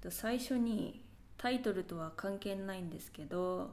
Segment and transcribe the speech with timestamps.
[0.00, 1.04] と最初に
[1.36, 3.70] タイトルとは関係ないんですけど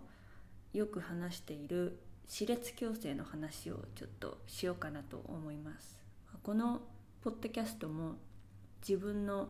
[0.73, 5.97] よく話している歯列矯正の話をちょっとしようかなと思います。
[6.43, 6.81] この
[7.21, 8.15] ポッドキャストも
[8.87, 9.49] 自分の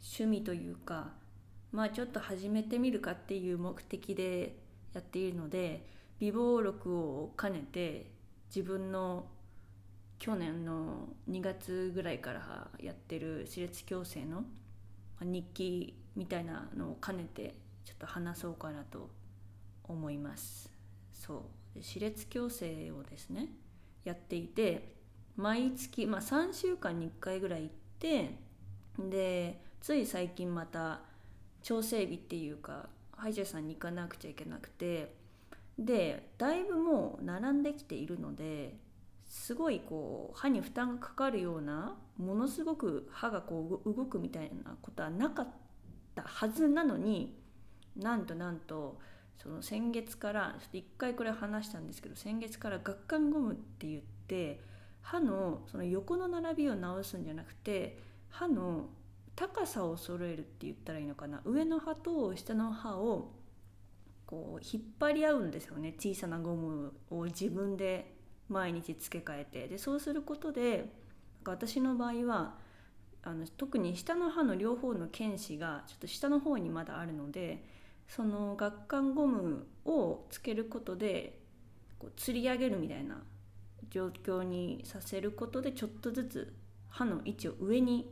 [0.00, 1.12] 趣味というか
[1.72, 4.56] まあちょっと始めてみるかっていう目的で
[4.94, 5.86] やっているので
[6.18, 8.10] 備忘録を兼ねて
[8.54, 9.26] 自分の
[10.18, 14.44] 去年の2月ぐらいからやってる歯列矯正の
[15.24, 17.54] 日記みたいなのを兼ねて
[17.84, 19.10] ちょっと話そうかなと
[19.84, 20.70] 思います。
[21.12, 21.82] そう。
[21.82, 23.48] 歯列矯正をですね
[24.04, 24.94] やっていて
[25.36, 28.34] 毎月、まあ、3週間に1回ぐらい行って
[28.98, 31.00] でつい最近また
[31.62, 35.14] 調整日っていうか歯医者さんに行かなくちゃいけなくて
[35.78, 38.76] でだいぶもう並んできているので
[39.28, 45.48] すごいこう歯に負担がかかるようなものすごく歯がこう動くみたいなことはなかっ
[46.14, 47.38] たはずなのに
[47.96, 48.98] なんとなんと
[49.36, 54.60] その先月から一回これ話したんですけど先月から顎関ゴムって言って
[55.02, 57.98] 歯のその横の並びを直すんじゃなくて
[58.30, 58.88] 歯の
[59.36, 61.40] 高さを揃えるって言ったらいいのかな。
[61.44, 63.32] 上の歯と下の歯を
[64.26, 65.94] こう引っ張り合うんですよね。
[65.96, 68.17] 小さなゴムを自分で
[68.48, 69.68] 毎日付け替えて。
[69.68, 70.92] でそうすることで
[71.44, 72.54] 私の場合は
[73.22, 77.64] あの特に下の歯の両方の剣士がちょっと下の方にまだあるので
[78.06, 81.38] その顎関ゴムをつけることで
[81.98, 83.22] こう釣り上げるみたいな
[83.90, 86.54] 状況にさせることでちょっとずつ
[86.88, 88.10] 歯の位置を上に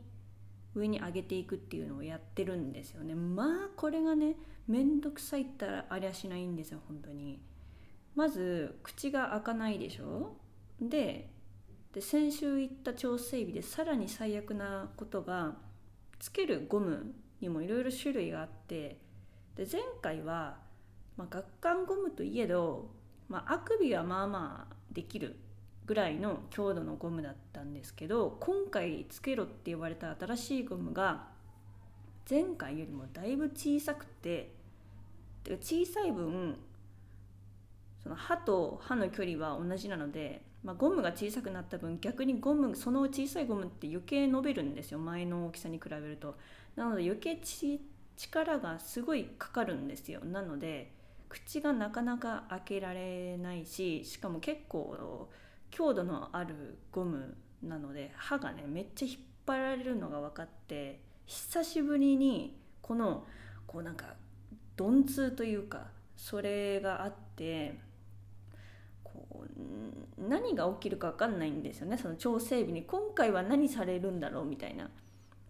[0.75, 3.15] 上に上げていくっていうのをやってるんですよね。
[3.15, 4.35] まあこれがね
[4.67, 7.41] めんどくさいったらありゃしないんですよ本当に。
[8.17, 10.35] まず口が開かないでしょ？
[10.81, 11.29] で
[11.93, 15.55] で先週言った調整日でさらに最悪なことが
[16.19, 18.97] つけるゴムにもいろいろ種類があって
[19.55, 20.57] で前回は、
[21.15, 22.89] まあ、顎関ゴムといえど、
[23.29, 25.37] まあ、あくびはまあまあできる
[25.85, 31.27] ぐらいの強度のゴムだったんですけど今回つけろって言われた新しいゴムが
[32.29, 34.53] 前回よりもだいぶ小さくて
[35.45, 36.57] 小さい分
[38.07, 44.99] その歯と歯の距離は同じなので、まあ、ゴムが小さくなった分逆にゴムその小さいゴムって余計伸びるんですよ。
[44.99, 46.37] 前の大きさに比べると。
[46.77, 47.37] なので余計
[48.15, 50.21] 力がすごいかかるんですよ。
[50.23, 50.93] なので
[51.27, 55.27] 口がなかなか開けられないししかも結構
[55.69, 63.25] 強度のあるゴムなので歯がねめっちゃ引っ張られるのが分かって久しぶりにこの
[63.65, 64.13] こうなんか
[64.79, 67.86] 鈍痛というかそれがあって
[70.17, 71.97] 何が起きるか分かんないんですよね。
[71.97, 72.83] その調整日に。
[72.83, 74.89] 今回は何されるんだろうみたいな、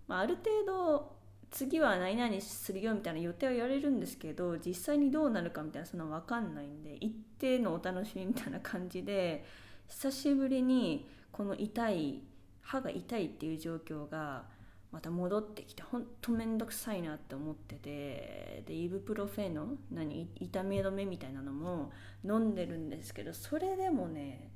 [0.07, 1.17] まあ、ある程度
[1.51, 9.45] 次は何々するよみたいな予定は言われるんですけど実際にどうなるかみたいなその分かんないんで一定のお楽しみみたいな感じで
[9.87, 12.21] 久しぶりにこの痛い
[12.61, 14.43] 歯が痛いっていう状況が
[14.91, 20.29] また戻ってきてほんと面倒くさいなって思っててでイブプロフェノ何？
[20.39, 21.91] 痛み止めみたいなのも
[22.23, 24.49] 飲んでるんですけどそれでもね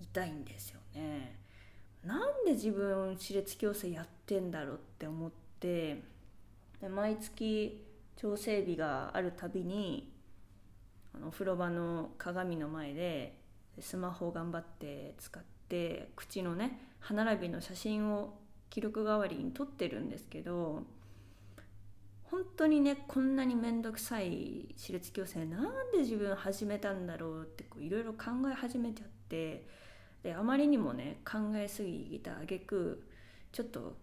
[0.00, 1.38] 痛いんですよね。
[2.04, 5.30] なんで自分歯列矯正やってんだろうって思っ
[5.60, 6.02] て
[6.80, 7.84] で毎月
[8.16, 10.12] 調整日があるたびに
[11.14, 13.38] あの風呂場の鏡の前で
[13.80, 18.34] スマホを頑張って使って口のね歯並びの写真を
[18.70, 20.82] 記録代わりに撮ってるんですけど
[22.24, 25.62] 本当にねこんなに面倒くさい歯列矯正なん
[25.92, 29.66] で自分始めたんだろうっていろいろ考え始めちゃって
[30.22, 33.02] であまりにもね考えすぎた挙句
[33.52, 33.96] ちょっと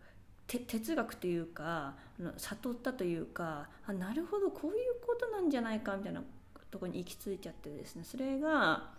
[0.47, 1.95] 哲学というか
[2.37, 4.75] 悟ったというかあなるほどこういう
[5.05, 6.23] ことなんじゃないかみたいな
[6.71, 8.03] とこに行き着いちゃってですね。
[8.03, 8.89] それが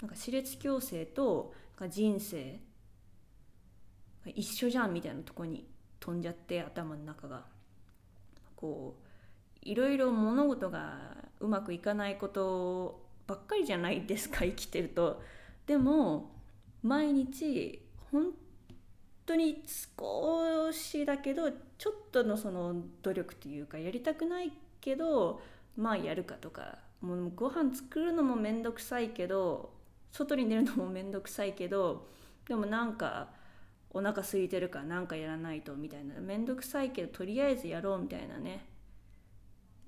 [0.00, 1.52] なんか歯列矯正と
[1.88, 2.58] 人生
[4.38, 5.66] 一緒じゃんみたいなとこに
[5.98, 7.42] 飛んじゃって頭の中が。
[8.54, 15.20] こういろいろ物事がうまくいかないことばっかりじゃないですか生きてると。
[15.66, 16.30] でも
[16.84, 17.82] 毎日
[18.12, 18.32] 本
[19.26, 25.42] 当に少しだけどちょっとのその努力というかやりたくないけど
[25.76, 29.72] まあやるかとかもうご飯作るのも面倒くさいけど
[30.12, 32.06] 外に出るのも面倒くさいけど
[32.48, 33.36] でもなんか
[33.90, 36.20] お腹空いてるから何かやらないとみたいな。
[36.20, 38.66] 面倒くさいけどとりあえずやろうみたいなね。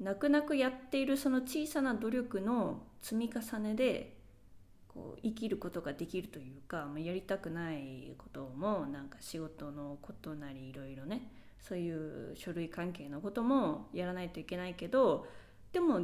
[0.01, 4.17] 泣く泣くやっているその小さな努力の積み重ねで
[4.89, 11.31] こう生きることができるというか、まあ、やりたくないこともなんか仕事のことなりいろいろね
[11.61, 15.27] そういう書類関係のこともやらないといけないけど
[15.73, 16.01] でも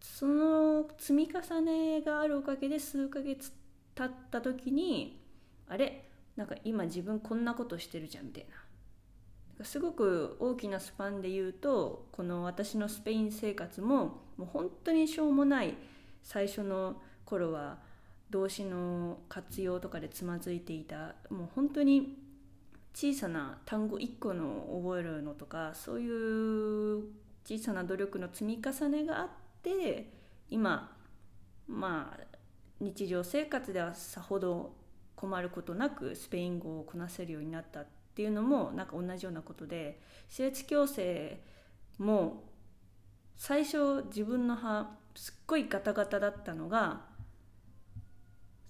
[0.00, 3.52] その積み重ねがあるおかげで数ヶ月
[3.94, 5.24] 経った時に
[5.68, 6.01] あれ？
[6.36, 8.46] なんか今自分こんなことしてるじゃんみたい
[9.58, 9.64] な。
[9.64, 15.74] すごく大きなスパンで言うとこの私のスペイン生活ももう本当にしょうもない
[16.22, 17.78] 最初の頃は
[18.30, 21.14] 動詞の活用とかでつまずいていた。
[21.30, 22.18] もう本当に
[22.94, 27.04] 小さな単語1個の覚えるのとかそういう
[27.44, 29.28] 小さな努力の積み重ねがあっ
[29.62, 30.12] て
[30.50, 30.94] 今
[31.66, 32.24] まあ
[32.80, 34.74] 日常生活ではさほど
[35.16, 41.40] 困ることなくスペイン語をこなせるようになったっていうのもなんか同じようなことで私立矯正
[41.98, 42.44] も
[43.36, 47.02] 最初自分の歯すっごいガタガタだったのが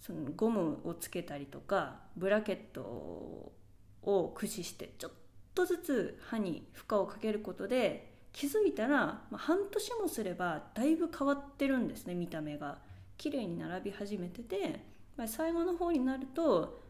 [0.00, 5.12] そのゴムをつけたりとかブラケットを駆使してちょっ
[5.54, 12.78] とずつ歯に負荷をかけることで気づいたら、まあ、半年もすればだいぶ変わってるんですね見た目が。
[13.22, 14.84] 綺麗に並び始めてて、
[15.26, 16.82] 最後の方になると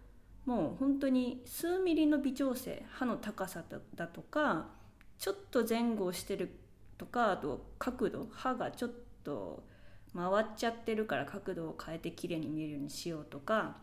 [0.47, 3.63] もう本当に数ミリの微調整歯の高さ
[3.95, 4.67] だとか
[5.19, 6.51] ちょっと前後してる
[6.99, 8.91] とかあと角度歯がちょっ
[9.23, 9.63] と
[10.15, 13.77] 回っちゃってるから角度を変えて綺麗に見えるようにしようとか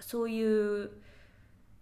[0.00, 0.90] そういう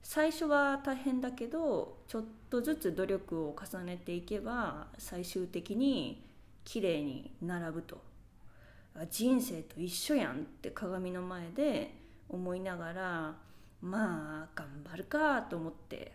[0.03, 6.25] 最初は大変だけどちょっとずつ努力を重ねていけば最終的に
[6.65, 8.12] 綺麗に並ぶと。
[9.11, 11.95] 人生と一緒やんって鏡の前で
[12.29, 13.35] 思いながら
[13.81, 16.13] まあ頑張るかと思って、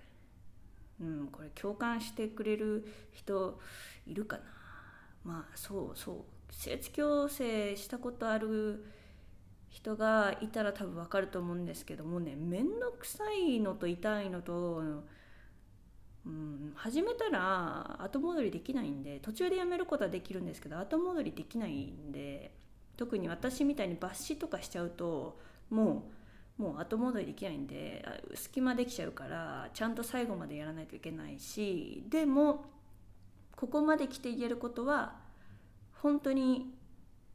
[1.02, 3.60] うん、これ共感してくれる人
[4.06, 4.44] いるかな。
[5.24, 6.54] まあそうそう。
[6.54, 8.86] 施設矯正したことある
[9.70, 14.82] 人がいたら多分分かると思うんですけどもね面倒くさいのと痛いのと、
[16.26, 22.56] うん、始めたら後戻りできないんで途中でやめることはできるんですけど後戻りできないんで
[22.98, 25.40] 特に私みたいに抜歯とかしちゃうと
[25.70, 26.10] も
[26.60, 28.04] うもう後戻りできないんで
[28.34, 32.66] 隙間できちゃうからちゃんと最後までやらないといけないしでも
[33.56, 35.16] ここまで来て言えることは
[36.02, 36.74] 本当に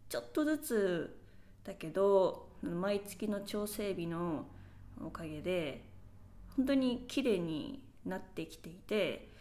[0.08, 1.18] ちょっとずつ
[1.64, 4.46] だけど毎月の調整日の
[5.04, 5.84] おかげで
[6.56, 9.31] 本当に綺麗になってきていて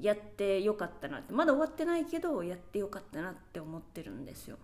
[0.00, 1.32] やってよかったなって。
[1.32, 4.58] まだ終わってないけどやってよかったなって思ってるんですよ。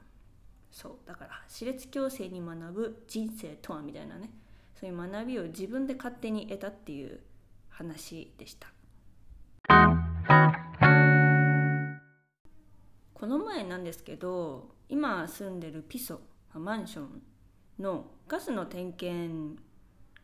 [0.70, 0.92] そう。
[1.06, 4.30] だから歯列矯正に学ぶ人生とはみたいなね。
[4.74, 7.20] そういう学びを自分で勝手に得たっていう
[7.68, 8.68] 話でした。
[13.14, 16.20] この前なんですけど今住んでるピソ
[16.54, 17.22] マンション
[17.80, 19.60] のガスの点検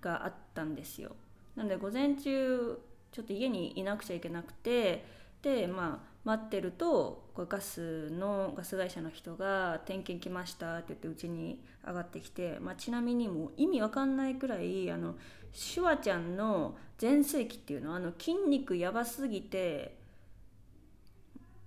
[0.00, 1.16] があったんですよ。
[1.56, 2.78] なので午前中
[3.14, 5.04] ちょっと家にいなくちゃいけなくて
[5.40, 15.14] でまあ待ってるとこれガスのガス会社の人が「点検来ました」って言ってうちに上がってきて、まあ、ちなみにもう意味わかんないくらいあの
[15.52, 19.96] シュワちゃんの全盛期っていうのはあの筋肉やばすぎて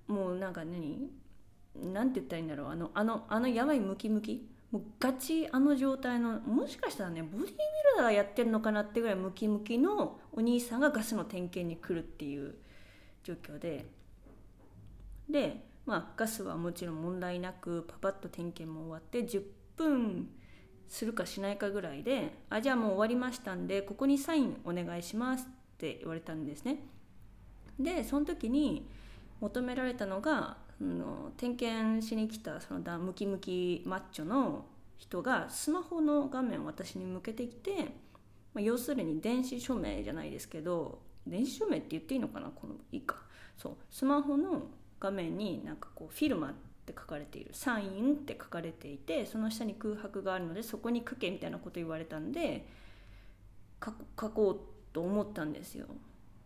[0.08, 1.10] もうなんか何？
[1.76, 7.54] なんて言ったらいいんだろうあのあのあのやばいムキムキもうガチあの状態のもしかしたらねボディービ
[7.98, 12.56] ルダーやってるのかなってぐらいムキムキのお兄さんがガスの点検に来るっていう
[13.24, 13.86] 状況で
[15.30, 19.42] でまあガスはもちろん問題なくパパッと点検も終わって10
[19.78, 20.30] 分
[20.90, 26.80] するかしないかぐらいで「あじゃあもう終わりましたんでここにサインお願いします」って言われたんですね。
[27.80, 28.88] でその時に
[29.40, 34.66] 求められたのがの点検しに来たそのムキムキマッチョの
[34.98, 37.72] 人がスマホの画面を私に向けてきて、
[38.54, 42.50] まあ、要するに電子署名じゃないですけど電子署名って言っていいのかな？
[42.50, 43.18] このいいか。
[43.58, 43.74] そう。
[43.92, 44.64] スマホの
[45.00, 46.54] 画面になんかこうフィルマっ
[46.86, 52.66] て書かれているサインって書かれていてその下に空白があるのでそこに書けみたいなこと言われたんで
[53.84, 53.92] 書
[54.30, 55.88] こうと思ったんですよ。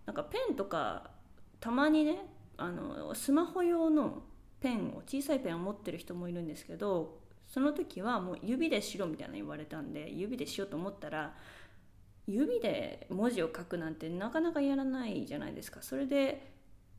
[0.06, 1.12] なんかペンとか
[1.60, 2.26] たまにね
[2.62, 4.24] あのスマホ用の
[4.60, 11.34] ペンを小さいペンを持ってる人もいるんですけどその時はもう指でしろみたいな言われたんで指でしようと思ったら
[12.27, 16.51] 指で文字を書くなんてなかなかやらないじゃないですかそれで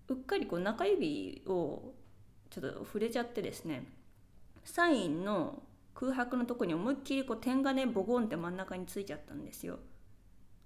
[0.08, 1.94] うっかりこう中指を
[2.50, 3.86] ちょっと触れちゃってですね
[4.64, 5.62] サインの
[5.94, 9.78] 空白のとこに思いっきりこう点がねボコンって真ん中についちゃったんですよ。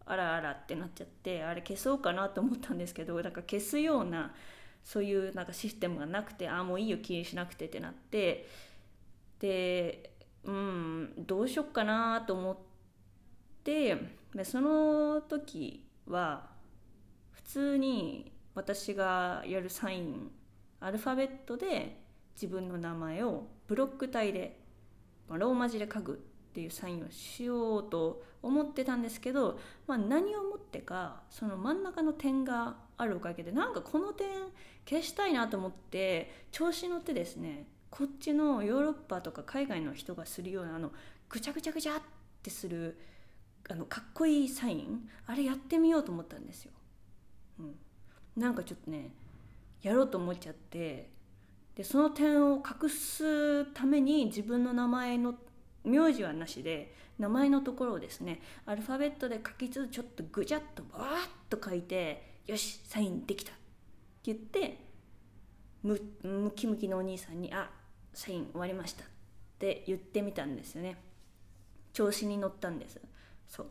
[0.06, 4.32] あらあらってなっちゃってあれ消そうかなと思ったんですけどなんか消すような
[4.86, 8.48] そういうなんかシステムがなくてああもういいよ気にしなくてってなって
[9.40, 10.12] で
[10.44, 12.56] うんどうしよっかなと思っ
[13.64, 13.96] て
[14.32, 16.50] でその時は
[17.32, 20.30] 普通に私がやるサイン
[20.78, 22.00] アルファベットで
[22.36, 24.60] 自分の名前をブロック体で
[25.28, 26.16] まあローマ字で書くっ
[26.54, 34.26] ていうサインをしようと思ってたんですけど、まあ、何をもってかその真ん中の点があるおかげでなんかこの点
[34.88, 40.92] 消したいなと思って調子乗ってですねこっちのヨーロッパとか海外の人がするようなあの
[41.28, 42.00] ぐちゃぐちゃぐちゃっ
[42.42, 42.98] てする
[43.68, 46.72] あのかっこいいサインあれやってみようと思ったんですよ。
[47.58, 47.74] うん、
[48.36, 49.10] なんかちょっとね
[49.82, 51.10] やろうと思っちゃって
[51.74, 55.34] でその点を隠すために自分の名前の
[55.84, 61.06] 名字はなしで名前のところをですねアルファベットで書きつつちょっとぐちゃっとバーッ
[61.48, 63.52] と書いてよしサインできた。
[63.52, 63.60] って
[64.24, 64.78] 言って
[65.82, 67.70] ムムキムキのお兄さんに「あ
[68.12, 69.06] サイン終わりました」っ
[69.58, 70.96] て言ってみたんですよね。
[71.92, 73.00] 調子に乗ったんです。
[73.48, 73.66] そう。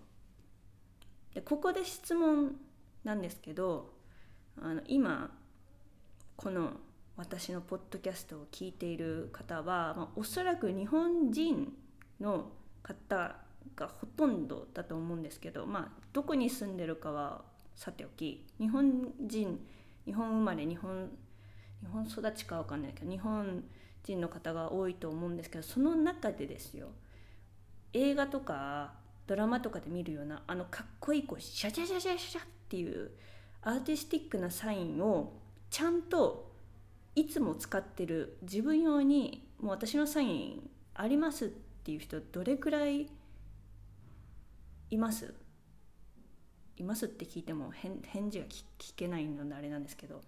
[1.34, 2.60] でここで質問
[3.04, 3.94] なんですけど
[4.62, 5.38] あの今
[6.36, 6.74] この
[7.18, 11.74] 私のポッドキャストを聞いている方は、まあ、おそらく日本人
[12.20, 12.52] の
[12.84, 13.36] 方
[13.76, 17.44] がほとんどだと思うんですけど、まあ、どこに住んでるかは
[17.76, 19.60] さておき日本人
[20.06, 21.10] 日本生まれ日本
[21.82, 23.64] 日本育ちか分かんないけど日本
[24.04, 26.88] 人の方が多いと思うんですけどその中でですよ
[27.94, 28.94] 映画とか
[29.28, 33.12] ドラマとかで見るようなあのかっこいいこうシャシャシャシャシャっていう
[33.62, 35.34] アーティスティックなサインを
[35.70, 36.52] ちゃんと
[37.16, 43.08] いつも使ってる自分用にもう私のサインありますっていう人どれくらい
[44.92, 45.34] います？
[46.78, 50.22] いますって聞いても返事が聞けないのであれなんですけど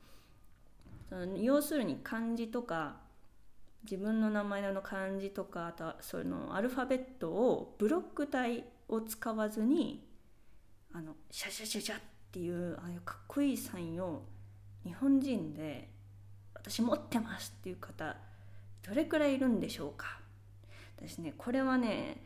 [1.10, 2.98] その要するに漢字とか
[3.84, 10.04] 自分の名前の漢字とかあとそのアルファベットをブロック体を使わずに
[10.94, 12.00] あのシャシャシャシャっ
[12.32, 14.24] ていうああいうかっこいいサインを
[14.86, 15.90] 日本人で
[16.54, 18.16] 私持ってますっていう方
[18.88, 20.20] どれくらいいるんでしょうか。
[20.98, 22.22] 私ねこれはね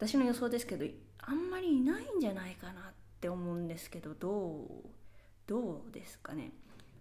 [0.00, 0.86] 私の予想ですけど
[1.18, 2.74] あんまりいないんじゃないかなっ
[3.20, 4.66] て思うんですけどどう
[5.46, 6.52] どうですかね。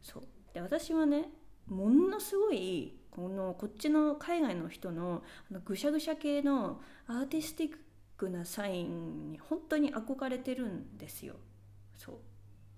[0.02, 0.24] そう。
[0.54, 1.30] で私はね
[1.68, 7.76] ものすごいこのこっちの海外の人のあのぐしゃぐしゃ系のアーティスティッ
[8.18, 11.36] クなサインに本当に憧れてるんですよ。
[11.96, 12.16] そう。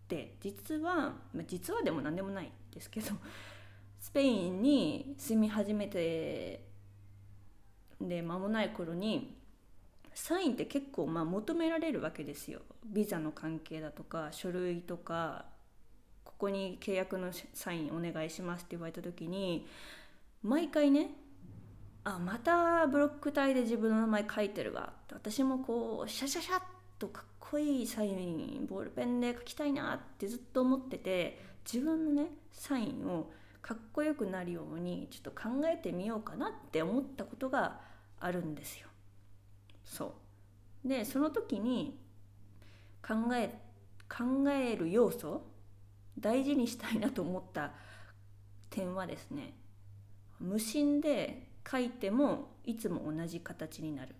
[0.08, 3.08] で実は、まあ、実はでも何でもないですけど
[4.00, 6.66] スペインに住み始めて
[8.00, 9.41] で間もない頃に
[10.14, 15.46] サインって結構まあ求められるわけですよビザの関係だとか書類とか
[16.24, 19.68] ここに契約のサインお願いしますって言われた時に
[20.44, 21.12] 毎回ね
[22.04, 26.62] あまたブロック体で自分の名前書いてるわ私もこうシャシャシャッ
[26.98, 31.40] とかっこいいサインボールペンで書きたいなってずっと思ってて
[31.72, 33.30] 自分のねサインを
[33.62, 37.80] かっこよくなるようにちょっと考えてみようかなって思ったことが
[38.20, 38.88] あるんですよ。
[39.92, 40.16] そ
[40.86, 40.88] う。
[40.88, 42.00] でその時に
[43.06, 43.60] 考え
[44.10, 45.44] 考える要素
[46.18, 47.72] 大事にしたいなと思った
[48.70, 49.54] 点はですね
[50.40, 54.16] 無心で書いてもいつも同じ形になる、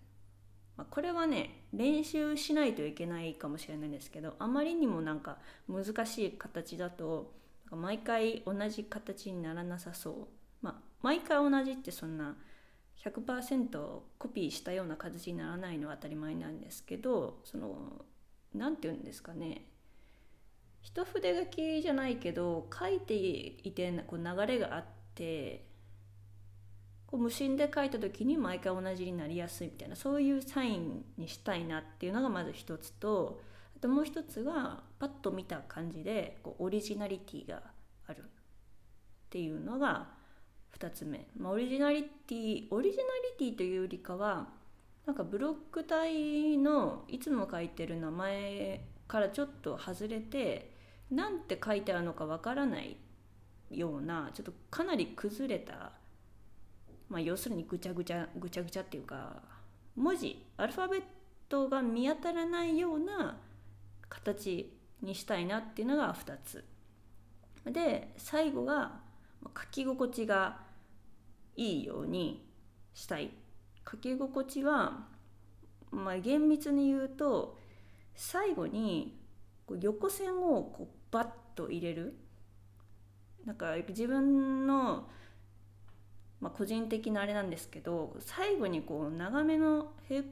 [0.76, 5.38] まあ、これはね練習しないといけないかもしれないんですけどあまりにもなんか
[5.68, 7.32] 難しい形だと
[7.70, 10.14] 毎回同じ形にならなさそう。
[10.60, 12.36] まあ毎回同じってそんな
[13.04, 18.04] 100%コピーしたような形にならないのは当たり前なんですけどその
[18.54, 19.66] 何て言うんですかね。
[20.82, 24.84] 一筆書きじゃないけど書いていてこう流れがあっ
[25.14, 25.64] て
[27.06, 33.40] こう無心で書いた時に毎回同じになりやすいみたいなそういうサインにしたいなっていうのがまず一つと
[33.76, 37.62] あともう一つがパッと見た感じでこうオリジナリティが
[38.08, 38.22] あるっ
[39.30, 40.08] ていうのが
[40.78, 43.02] 2つ目、まあ、オリジナリティオリジナ
[43.38, 44.48] リティというよりかは
[45.06, 50.72] なんかブロック体のいつも書いてる名前からちょっと外れて
[51.10, 52.96] 何て書いてあるのかわからない
[53.70, 55.92] ようなちょっとかなり崩れた、
[57.08, 59.42] まあ、要するにぐちゃぐちゃぐちゃぐちゃっていうか
[59.96, 61.02] 文字アルファベッ
[61.48, 63.36] トが見当たらないような
[64.08, 66.64] 形にしたいなっていうのが2つ。
[67.66, 69.01] で最後が
[69.48, 70.60] 書き心地が
[71.56, 72.48] いいように
[72.94, 73.30] したい。
[73.90, 75.06] 書き心地は、
[75.90, 77.58] まあ、厳密に言うと
[78.14, 79.18] 最後に
[79.80, 82.14] 横線をこうバッと入れる。
[83.44, 85.08] なんか自分の、
[86.40, 90.22] まあ、個人的なあれなんですけど最後にこう長めの平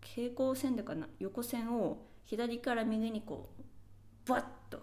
[0.00, 4.80] 平行線というかな横線を左から右にこうバッと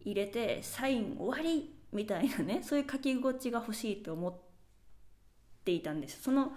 [0.00, 4.34] 入れてサイン終わりみたいなね そういう書き心地が欲しいと思っ
[5.64, 6.22] ていたんです。
[6.22, 6.52] その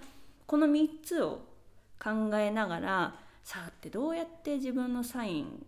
[0.48, 1.42] この3つを
[2.00, 5.66] 考えながらさあってどうやって自分のサイン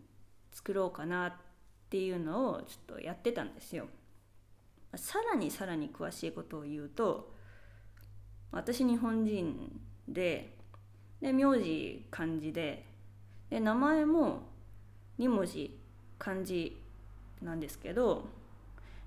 [0.51, 1.33] 作ろうかなっ
[1.89, 3.87] ていうのをちょっとやってたんですよ。
[4.95, 7.33] さらにさらに詳しいことを言うと
[8.51, 10.55] 私日本人で
[11.21, 12.85] で名字漢字で
[13.49, 14.43] で名前も
[15.19, 15.77] 2文字
[16.17, 16.81] 漢字
[17.41, 18.27] なんですけど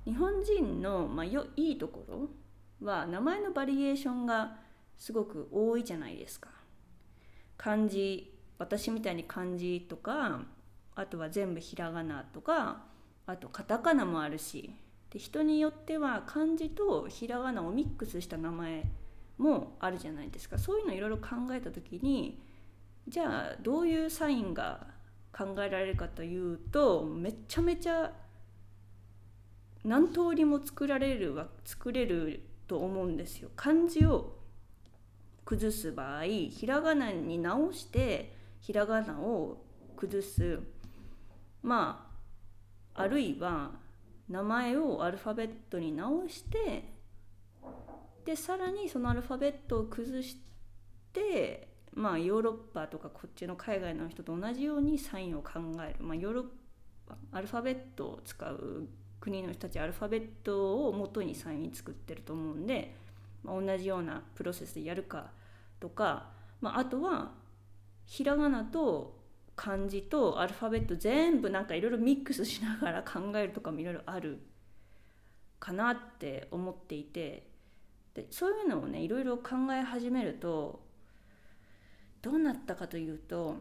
[0.05, 4.57] 日本人の、まあ、よいいところは名前のバリエーションが
[4.97, 6.51] すごく多いじゃないですか。
[7.57, 10.43] 漢字私みたいに漢字とか
[10.95, 12.85] あとは全部ひらがなとか
[13.27, 14.75] あとカタカナもあるし
[15.11, 18.85] で人によっては漢字とひらがなをミックスした名前
[19.39, 22.41] もあるじゃないですかそういうのいろいろ考えた時に
[23.09, 24.87] じゃあどういうサインが
[25.33, 28.13] 考えられるかというとめちゃめちゃ
[29.85, 33.51] 何通りも作られるは作れると思うんですよ。
[33.57, 34.41] 漢字を
[35.45, 39.65] 崩す場合ひらがなに直してひらがなを
[39.97, 40.61] 崩す
[41.63, 42.09] ま
[42.95, 43.73] ああるいは
[44.29, 46.85] 名前をアルファベットに直して
[48.25, 50.37] でさらにそのアルファベットを崩し
[51.13, 56.45] てまあヨーロッパとかこっちの海外の人と同じようにサインを考える、まあ、ヨーロッ
[57.09, 58.89] パアルファベットを使う
[59.21, 62.95] 国の人たちアルファベットを元にサイン作ってると思うんで、
[63.45, 65.31] まあ、同じようなプロセスでやるか
[65.79, 67.33] とか、まあ、あとは
[68.07, 69.19] ひらがなと
[69.55, 74.41] 漢字とアルファベット全部なんかいろいろミックスしながら考えるとかもいろいろある
[75.59, 77.47] かなって思っていて
[78.15, 80.81] でそういうのをねいろいろ考え始めると
[82.23, 83.59] どうなったかというと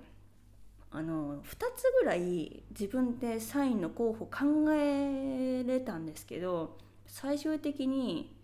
[0.91, 8.35] あの2つぐらい自分でサインの候補考えれたんですけど最終的に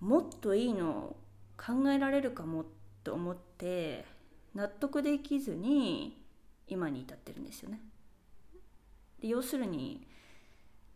[0.00, 1.16] もっといいの
[1.56, 2.64] 考えられるかも
[3.04, 4.04] と思って
[4.54, 6.20] 納得できずに
[6.66, 7.80] 今に至ってるんですよね。
[9.20, 10.06] で要するに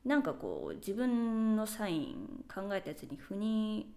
[0.04, 3.94] なんかこう自分のサイン考えたやつに腑に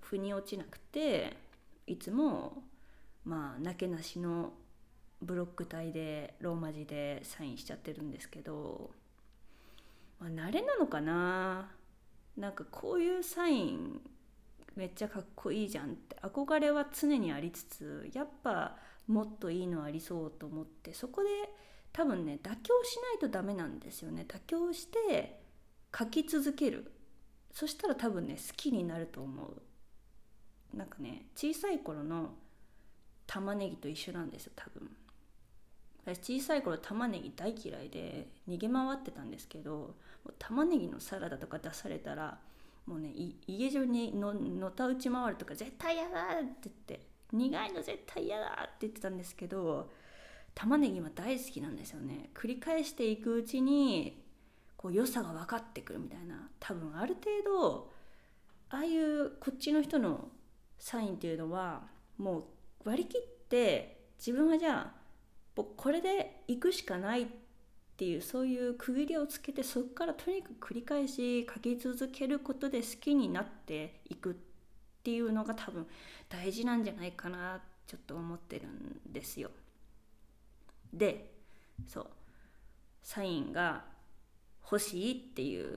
[0.00, 1.36] 腑に落ちなくて
[1.86, 2.62] いつも
[3.24, 4.52] まあなけなしの
[5.22, 8.90] ブロック体でローマ字でサインしちゃってるんですけど、
[10.18, 11.68] まあ、慣れなのかな？
[12.36, 14.00] なんかこういうサイン
[14.76, 16.16] めっちゃかっこいいじゃんって。
[16.22, 18.76] 憧れは常にありつつやっぱ
[19.08, 21.28] もっといいのありそうと思ってそこで
[21.92, 24.24] 多分ね妥協しないとダメなんですよね。
[24.26, 25.40] 妥協して
[25.98, 26.92] 書き続ける。
[27.52, 30.76] そしたら多分ね好きになると思う。
[30.76, 32.30] なんかね小さい頃の
[33.26, 34.88] 玉ねぎと一緒なんですよ多分。
[36.14, 39.94] 小さい頃玉ねぎ大嫌いで逃げ回ってたんですけど
[40.38, 42.38] 玉ねぎのサラダとか出されたら
[42.86, 43.12] もうね
[43.46, 47.00] 家中にののたうち回るとか絶対嫌だって言って
[47.32, 49.90] 苦いの絶対嫌だって言ってたんですけど
[50.54, 52.30] 玉ねぎは大好きなんですよね。
[52.34, 54.20] 繰り返していくうちに
[54.76, 57.90] こう良さが分かってくるみたいな多分ある程度
[58.70, 60.28] ああいうこっちの人の
[60.78, 61.82] サインっていうのは
[62.18, 62.44] もう
[62.84, 64.99] 割り切って自分はじゃあ
[65.64, 67.26] これで行くしかないっ
[67.96, 74.34] ていうそういう区切りをつけてそこからとにかく繰り返し書き続けることで好きになっていくっ
[75.02, 75.86] ていうのが多分
[76.28, 79.50] 大事なんじゃないかなちょっと思ってるんですよ。
[80.92, 81.32] で
[81.86, 82.06] そう
[83.02, 83.84] サインが
[84.62, 85.76] 欲しいっていう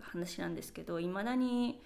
[0.00, 1.80] 話なんですけどいまだに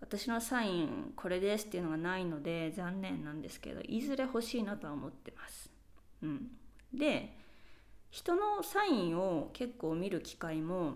[0.00, 5.70] 私のサインこれですっていうのがないので残念なんですけどいずれ欲しいなとは思ってます。
[6.22, 6.48] うん、
[6.92, 7.36] で
[8.10, 10.94] 人のサインを結構見る機会も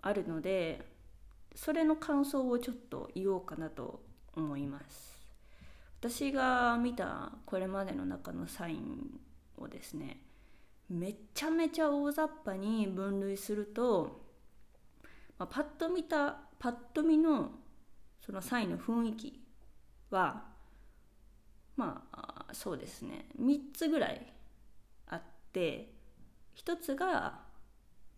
[0.00, 0.86] あるので
[1.54, 4.00] それの感想をちょっと言おうかなと
[4.34, 5.14] 思います。
[6.00, 9.18] 私が見たこれまでの中のサイン
[9.56, 10.20] をですね
[10.90, 14.20] めちゃめちゃ大雑把に分類すると、
[15.38, 17.52] まあ、パッと見たパッと見の
[18.24, 19.40] そのサインの雰囲気
[20.10, 20.44] は
[21.76, 23.26] まあそうですね。
[23.40, 24.33] 3つぐらい
[25.54, 25.94] って
[26.56, 27.38] 1つが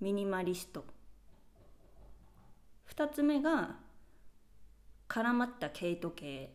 [0.00, 0.84] ミニマリスト。
[2.94, 3.76] 2つ目が
[5.06, 6.54] 絡まった毛糸系。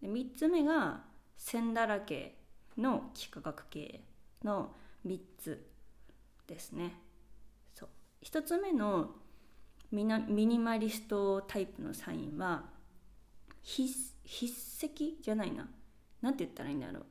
[0.00, 1.02] で3つ目が
[1.36, 2.36] 線だらけ
[2.78, 4.04] の幾何学系
[4.44, 5.66] の3つ
[6.46, 6.94] ですね。
[7.74, 7.88] そう。
[8.24, 9.10] 1つ目の
[9.90, 12.64] ミニマリストタイプのサインは
[13.64, 13.90] 筆
[14.82, 15.68] 跡じゃないな。
[16.20, 17.06] 何て言ったらいいんだろう。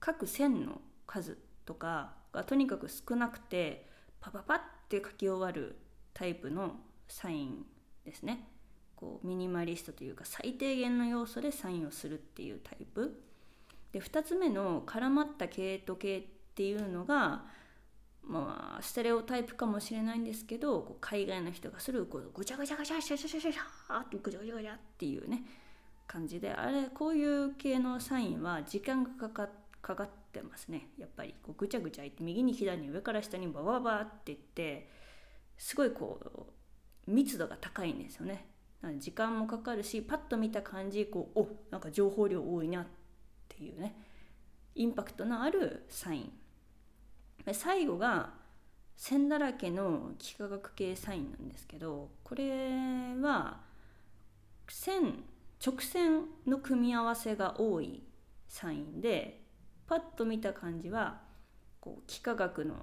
[0.00, 3.86] 各線の数とかがとにかく少なくて
[4.20, 5.76] パパパって書き終わる
[6.14, 6.76] タイプの
[7.08, 7.64] サイン
[8.04, 8.48] ですね。
[8.96, 13.20] こうミニマリストというか最低限の要素でサインをするっていうタイプ。
[13.92, 16.22] で2つ目の絡まった系と系っ
[16.54, 17.44] ていうのが
[18.22, 25.42] まあステレオタイプかもしれないんですけどこう海外の人がするこうごちゃごちゃごちゃシャシャシャシャシャーってごちゃごちゃごちゃっていうね
[26.06, 29.48] 感じであれこういう系のサインは時間がかか
[29.82, 30.88] かかってますね。
[30.98, 34.88] やっぱりこうぐちゃぐちゃいって右に左に上から下にバババっていって
[35.58, 36.18] すごいこ
[37.06, 38.46] う密度が高いんですよね。
[38.98, 42.86] 時間もかかるしパッと見た感じこうおなんか情報量多いなっ
[43.48, 43.94] ていうね。
[44.74, 46.32] インパクトのあるサイン。
[47.52, 48.30] 最後が
[48.96, 53.60] 線だらけの幾何学系サインなんですけどこれは
[54.68, 55.24] 線
[55.64, 58.02] 直線の組み合わせが多い
[58.48, 59.41] サインで
[59.92, 61.20] パッと見た感じは
[61.78, 62.74] こう幾何学の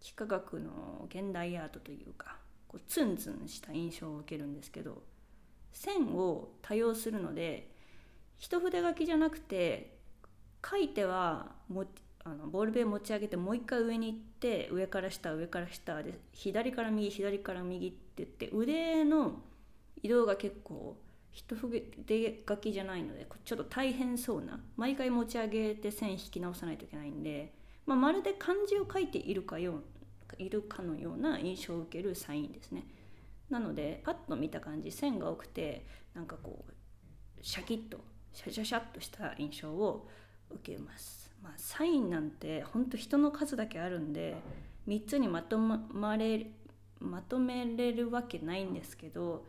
[0.00, 5.02] 幾何学の現代アートというかこうツンツンした印象を受けるんですけど
[5.74, 7.68] 線を多用するので
[8.38, 9.98] 一筆書きじゃなくて
[10.64, 11.84] 書いてはも
[12.24, 19.42] あのボールペン持ち上げてもう一回上に行って上から下上から下で左から右左から右って言って腕の
[20.02, 20.96] 移動が結構
[21.36, 27.52] 一筆書きじゃないのでちょっと大変そうな毎回持ち上げて線引き直さないといけないんで、
[27.84, 29.80] まあ、まるで漢字を書いているかよ
[30.38, 32.86] いるかのような印象を受けるサインですね。
[33.50, 36.72] なのでパッと見た感じ線が多くてなんかこう
[37.42, 38.00] シャキッと
[38.32, 40.08] シャシャシャッとした印象を
[40.50, 41.30] 受けます。
[41.42, 44.36] まあ、サインなんて本当人の数だけあるんで
[44.88, 46.50] 3つにまとまれ
[46.98, 49.46] まとめれるわけないんですけど、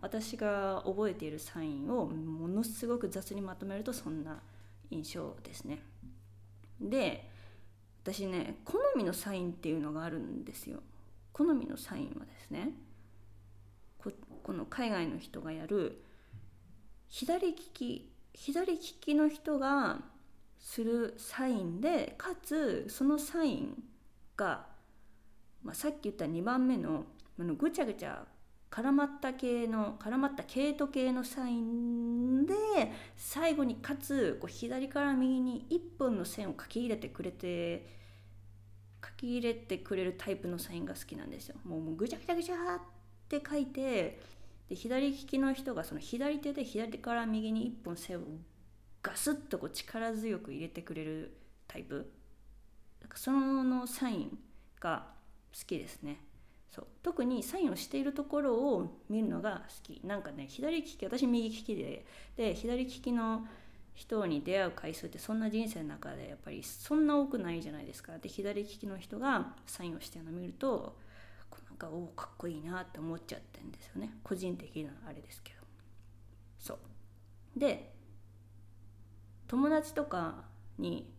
[0.00, 4.40] 私が覚えているサインをものすごく雑にまとめるとそんな
[4.90, 5.82] 印象ですね。
[6.80, 7.30] で
[8.02, 10.80] 私ね好みのサインっていうのがあるんですよ。
[11.32, 12.72] 好みのサインはですね
[14.42, 16.02] この海外の人がやる
[17.08, 20.00] 左利き左利きの人が
[20.58, 23.82] するサインでかつそのサイン
[24.36, 24.66] が、
[25.62, 27.04] まあ、さっき言った2番目の
[27.38, 28.24] あのぐちゃぐちゃ
[28.72, 32.54] 絡まった系の絡まった系統系のサインで
[33.18, 37.86] 最後にかつこう左から右に1本の線を書き入れてくれて
[39.04, 41.56] 書き入れてくれるタイプのサインが好きなんですよ。
[41.64, 42.80] もうもうぐちゃぐちゃぐちゃっ
[43.28, 44.18] て書いて
[44.70, 48.22] で左利きの人がその左手で左から右に1本線を
[49.02, 51.36] ガスッとこう力強く入れてくれる
[51.68, 52.10] タイプ
[53.14, 54.38] そのサイン
[54.80, 55.08] が
[55.52, 56.31] 好きですね
[56.74, 56.86] そう。
[57.02, 60.00] 特にサインをしているところを見るのが好き。
[60.04, 62.06] なんかね左利き私右利きで
[62.36, 63.46] で左利きの
[63.94, 68.16] 人に出会う回数ってそんな人生の中でやっぱりそんな多くないじゃないですか。
[68.18, 70.96] で左利きの人がサインをしてるのを見ると
[71.50, 74.14] こうなんかおおかっこいいなって思っちゃってんですよね。
[74.24, 75.58] 個人的なあれですけど。
[76.58, 77.58] そう。
[77.58, 77.92] で
[79.46, 80.44] 友達とか
[80.78, 81.12] に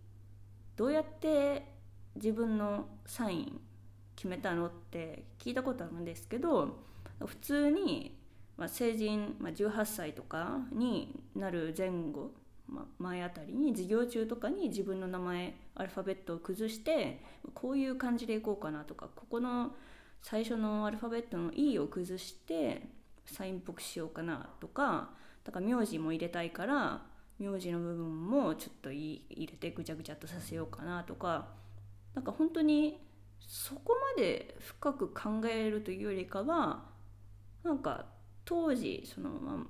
[0.76, 1.72] どうやって
[2.16, 3.62] 自分のサイン
[4.16, 6.78] 決めたのって聞いたことあるんですけど
[7.26, 8.18] 普通に、
[8.58, 12.32] ま、成人、ま、18歳とかになる前後、
[12.68, 17.22] ま、前あたりに授業中とかに自分の名前アルファベットを崩して
[17.54, 19.72] こういう感じでいこうかなとかここの
[20.22, 22.84] 最初のアルファベットの E を崩して
[23.26, 25.10] サインっぽくしようかなとか
[25.44, 27.02] だから名字も入れたいから
[27.40, 31.48] 名字の部分もちょっと入れてぐちゃぐちゃっとさせようかなとか
[32.16, 33.00] なんか本当に
[33.48, 36.86] そこまで深く考えるというよりかは
[37.64, 38.06] なんか
[38.46, 39.66] 当時その、ま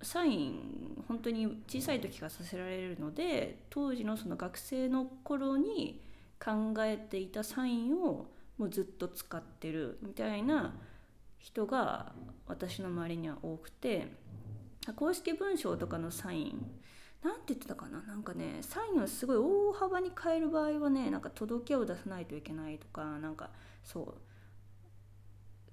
[0.00, 6.02] あ、サイン本当に小さい時からさせられるので当時のその学生の頃に
[6.42, 8.26] 考えていたサインを
[8.58, 10.74] もうずっと使ってるみたいな
[11.38, 12.12] 人が
[12.46, 14.08] 私の周りには多くて
[14.96, 16.66] 公式文章とかのサイン
[17.22, 18.00] 何て言ってたかな？
[18.02, 23.50] なんかねサインをすごい大幅に変える場合はねなんか届けを出さないといけないとかなんか
[23.84, 24.14] そう。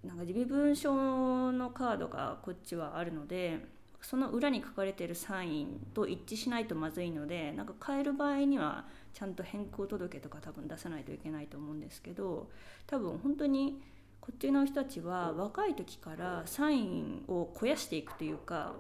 [0.08, 3.66] なんか身分証のカードがこっちはあるので
[4.04, 12.52] その裏に書かれてるサインと一致しないとまずいのでなんか変える場合にはちゃんと変更届とか多分出さないといけないと思うんですけど
[12.86, 13.82] 多分本当に
[14.22, 18.74] こっちの人たちは若い時からサインを肥やしていくというか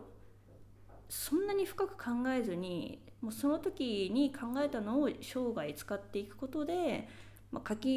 [1.09, 7.07] そんなに深く考えずにもうその時に考えたのを生涯使っていくことで、
[7.51, 7.89] まあ、書き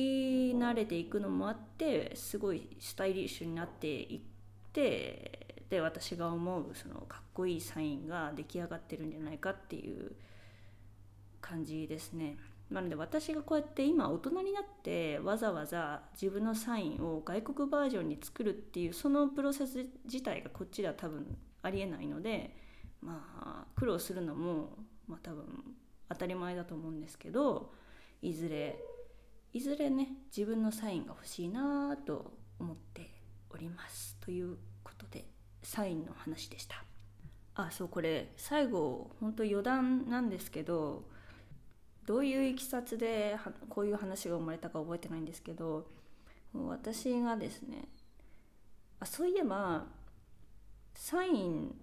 [0.57, 4.21] 慣れていくのもあってすごいスタイリッシュになっていっ
[4.73, 10.13] てで私が思うそのかっこいいサインが出来上がってるんじゃないかっていう
[11.41, 12.37] 感じですね。
[12.71, 22.55] なので私がこうやって今大人になってわざわざ自分のサインを外国バージョンに作るっていうそのプロセス自体がこっちでは多分ありえないので
[23.01, 25.45] まあ苦労するのもまあ多分
[26.09, 27.73] 当たり前だと思うんですけど
[28.23, 28.79] いずれ
[29.53, 33.11] いずれね自分のサインが欲しいなと思って
[33.51, 35.25] おりますということで
[35.63, 36.85] サインの話でした。
[37.55, 41.09] あそうこれ最後本当余談なんですけど
[42.07, 43.37] どういういきさつで
[43.69, 45.89] こういう話が生まれたか覚えてないんですけど
[46.55, 47.89] 私がですね
[49.01, 49.87] あそういえば
[50.95, 51.75] サイン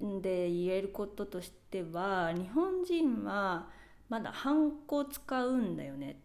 [0.00, 3.68] で言えることとしては日本人は
[4.08, 6.16] まだハンコ使うんだよねっ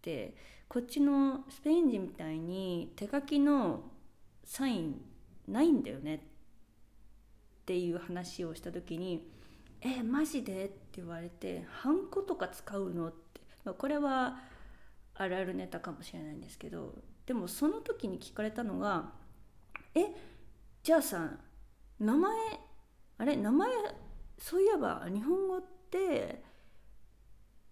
[0.00, 0.34] て
[0.68, 3.82] こっちのスペイン人みたいに手書きの
[4.44, 5.00] サイン
[5.48, 6.20] ないんだよねっ
[7.66, 9.28] ていう話をした時に
[9.82, 14.40] 「えマジで?」って言われて「ハンコとか使うの?」って、まあ、これは
[15.14, 16.94] あるあるネタかもしれないんですけど
[17.26, 19.12] でもその時に聞かれたのが
[19.94, 20.06] 「え
[20.82, 21.38] じゃあさ
[21.98, 22.32] 名前
[23.18, 23.36] あれ？
[23.36, 23.70] 名前
[24.38, 26.42] そういえば日本語って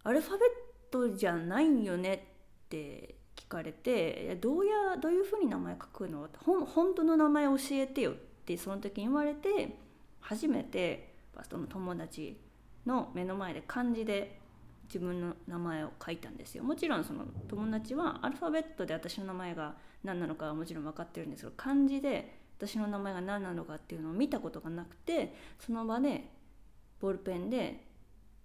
[0.04, 0.40] アルファベッ
[0.90, 2.14] トじゃないよね
[2.64, 6.28] って聞かれてどうやどういうふうに名前書くの？
[6.44, 9.76] ほ本当の名前教えてよってその時に言われて
[10.20, 11.14] 初めて
[11.48, 12.38] その友達
[12.86, 14.38] の目の前で漢字で
[14.84, 16.64] 自分の名前を書いたんですよ。
[16.64, 26.28] もちろんその友達はアルファベットで私の名前が何なのかはもちろん分かってるんですけど漢字で私の名前が何なのかっていうのを見たことがなくてその場で
[27.00, 27.86] ボールペンで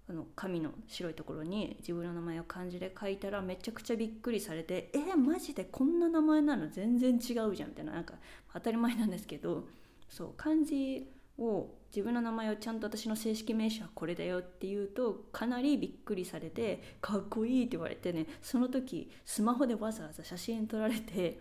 [0.07, 6.69] あの紙の白いところに自分の名前を漢字で書いたらめちゃくちゃびっくりされて「えー、マジでこんな名前なの？
[6.69, 7.93] 全然違うじゃん」みたいな。
[7.93, 8.13] なんか
[8.53, 9.67] 当たり前なんですけど
[10.07, 21.39] そう漢字を自分の名前をちゃんと私の正式名称はこれだよって言うとかなりびっくりされてかっこいいって言われてねその時スマホでわざわざ写真撮られて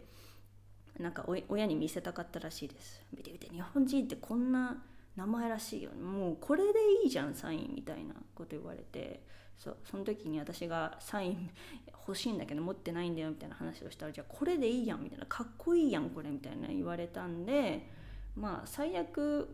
[0.98, 3.02] なんか親に見せたかったらしいです。
[3.16, 4.82] 見て見て日本人ってこんな
[5.16, 5.90] 名前らしいよ。
[5.92, 9.20] もうこれでいいじゃんサインみたいなこと言われて。
[9.58, 11.50] そその時に私がサイン
[12.06, 17.88] 欲しいんだけど持ってないんだよみたいな話をしたらじゃあこれでいいやんみたいなかっこいいやんこれみたいな言われたんで
[18.36, 19.48] まあ最悪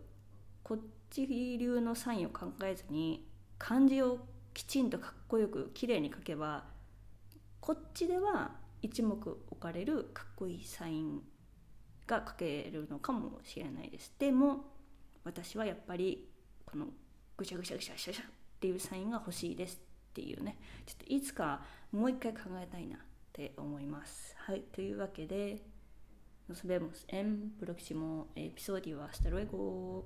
[0.62, 0.78] こっ
[1.10, 3.26] ち流のサインを考えずに
[3.58, 4.18] 漢字を
[4.52, 6.64] きちんとかっこよく綺麗に書けば
[7.60, 11.22] こっちでは一目置かれるかっこいいサイン
[12.06, 14.14] が書けるのかもしれないです。
[14.18, 14.64] でも
[15.24, 16.28] 私はやっぱり
[16.64, 16.86] この
[17.36, 18.14] ぐしゃぐしゃぐしゃぐしゃっ
[18.60, 21.62] ていうサインが欲しいですっていうねちょっといつか
[21.92, 22.98] もう一回考えたいなっ
[23.32, 24.34] て思います。
[24.38, 24.62] はい。
[24.72, 25.62] というわけで
[26.48, 30.04] nos vemos en próximo episodio hasta luego